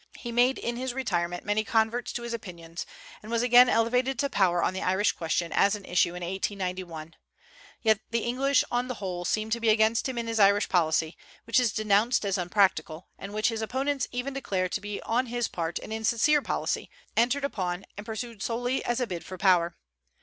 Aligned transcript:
He 0.17 0.31
made 0.31 0.57
in 0.57 0.77
his 0.77 0.95
retirement 0.95 1.45
many 1.45 1.63
converts 1.63 2.11
to 2.13 2.23
his 2.23 2.33
opinions, 2.33 2.87
and 3.21 3.31
was 3.31 3.43
again 3.43 3.69
elevated 3.69 4.17
to 4.17 4.31
power 4.31 4.63
on 4.63 4.73
the 4.73 4.81
Irish 4.81 5.11
question 5.11 5.51
as 5.53 5.75
an 5.75 5.85
issue 5.85 6.15
in 6.15 6.23
1891. 6.23 7.13
Yet 7.83 7.99
the 8.09 8.23
English 8.23 8.63
on 8.71 8.87
the 8.87 8.95
whole 8.95 9.25
seem 9.25 9.51
to 9.51 9.59
be 9.59 9.69
against 9.69 10.09
him 10.09 10.17
in 10.17 10.25
his 10.25 10.39
Irish 10.39 10.69
policy, 10.69 11.15
which 11.43 11.59
is 11.59 11.71
denounced 11.71 12.25
as 12.25 12.39
unpractical, 12.39 13.09
and 13.19 13.31
which 13.31 13.49
his 13.49 13.61
opponents 13.61 14.07
even 14.11 14.33
declare 14.33 14.67
to 14.69 14.81
be 14.81 14.99
on 15.03 15.27
his 15.27 15.47
part 15.47 15.77
an 15.77 15.91
insincere 15.91 16.41
policy, 16.41 16.89
entered 17.15 17.43
upon 17.45 17.85
and 17.95 18.03
pursued 18.03 18.41
solely 18.41 18.83
as 18.83 18.99
a 18.99 19.05
bid 19.05 19.23
for 19.23 19.37
power. 19.37 19.75